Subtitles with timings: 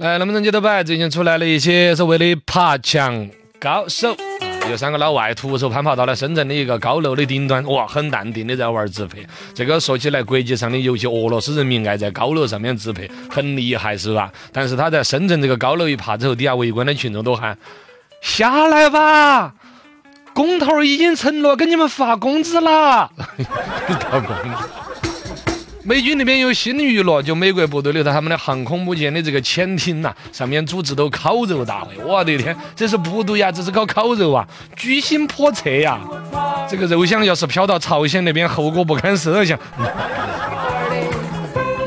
[0.00, 0.82] 来，能不能接得摆？
[0.82, 3.28] 最近出来了一些所谓的爬墙
[3.60, 4.16] 高手啊。
[4.70, 9.18] 有三个老外徒手攀爬到了深圳的一个高楼的顶端，哇，很淡定的在玩自拍。
[9.54, 14.32] 这个说起来，国际上的尤其俄罗斯人民爱在高楼上面自拍，很厉害，是吧？
[14.54, 17.58] 但是他在深圳这个高楼一爬之后，底下围观的群众都喊：
[18.22, 19.52] 下来吧，
[20.32, 23.10] 工头已经承诺给你们发工资了。
[24.10, 24.79] 发工资。
[25.90, 31.88] 美军那边有新的娱乐，就美国部队留在他们的航空母舰的这个潜艇呐，上面组织都烤肉大会。
[32.04, 35.98] 我的天，这是部队呀，这是搞烤肉啊，居心叵测呀！
[36.70, 39.58] 这个肉香要是飘到朝鲜那边，后果不堪设想。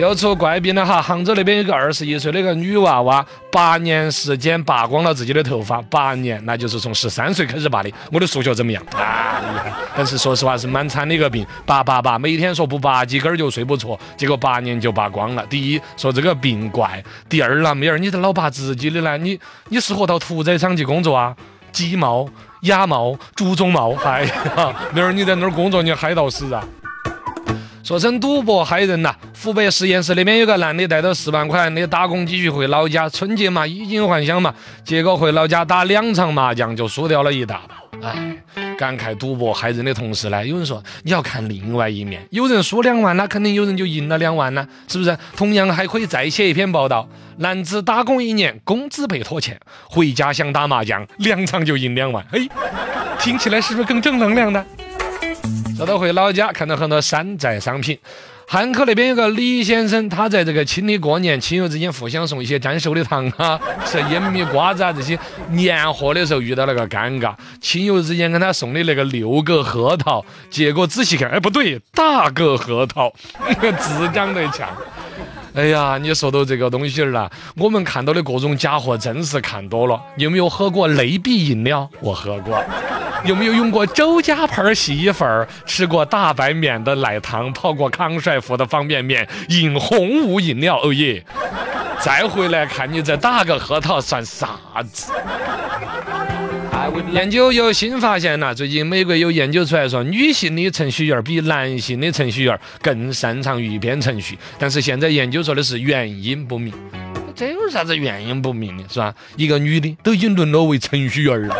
[0.00, 1.00] 又出怪病了哈！
[1.02, 7.92] 杭州那边有个二十一岁的一个女娃娃，八年时间拔光了自己的头发，八年，那就是从十三岁开始拔的。
[8.10, 8.82] 我的数学怎么样？
[8.92, 9.72] 啊，厉害！
[9.94, 15.44] 但是说实话是蛮惨的一个病，拔拔拔，每天说不拔几根就睡不着，结果八年就拔光了。
[15.46, 19.18] 第一说这个病怪，第二呢，妹儿，你这老拔自己的呢？
[19.18, 21.36] 你你适合到屠宰场去工作啊？
[21.72, 22.26] 鸡毛、
[22.62, 26.64] 鸭毛、猪鬃毛，哎呀， 妹儿你在那儿工作你嗨到死啊！
[27.82, 29.14] 说成赌博害人呐！
[29.42, 38.06] 湖北十堰市那边有个男的带着四万块的打工积蓄回老家，春节嘛衣锦还乡嘛，结果回老家打两场麻将就输掉了一大把。
[38.06, 38.36] 哎，
[38.78, 45.16] 感慨赌博害人的同时呢，有人说你要看另外一面，有人输两万那肯定有人就赢了两万呢，是不是？
[45.34, 52.22] 同样还可以再写一篇报道：男子打工一年，工资被拖欠，回家想打麻将，两场就赢两万。
[52.30, 52.46] 嘿，
[53.18, 54.62] 听起来是不是更正能量呢？
[55.78, 57.98] 说到回老家，看到很多山寨商品。
[58.52, 65.16] 汉口那边有个李先生，他在这个清理过年，亲友之间互相送一些粘手的糖啊， 吃烟米瓜子啊这些
[65.50, 73.12] 年货的时候遇到了个尴尬，亲友之间跟他送的那个六个核桃，结果仔细看，哎不对，大个核桃，
[73.78, 74.68] 字长得像。
[75.54, 80.02] 哎呀，你说到这个东西儿了，我们看到的各种假货真是看多了。
[80.16, 81.88] 有没有喝过类比饮料？
[82.00, 82.60] 我喝过。
[83.24, 85.46] 有没有用过周家牌洗衣粉？
[85.66, 87.52] 吃过大白免的奶糖？
[87.52, 89.28] 泡过康帅福的方便面？
[89.48, 90.80] 饮红五饮料？
[90.82, 91.22] 哦耶！
[92.00, 94.58] 再回来看你这大个核桃算啥
[94.90, 95.12] 子？
[97.12, 106.72] 研究有新发现了，最近美国有研究出来说，女性的程序员比男性的程序员更擅长于编程序，但是现在研究说的是原因不明。
[107.36, 109.14] 这有啥子原因不明的，是吧？
[109.36, 111.56] 一个女的都已经沦落为程序员了，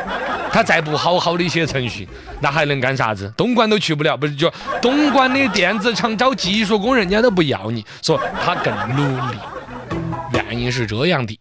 [0.53, 2.09] 他再不好好的写程序，
[2.41, 3.33] 那还能干啥子？
[3.37, 4.53] 东莞都去不了，不是就
[4.83, 9.38] 东莞的电子厂招技术工人，人家都不要你，说他更努力，
[10.33, 11.38] 原因是这样的。